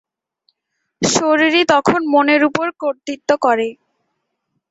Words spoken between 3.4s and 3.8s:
করে।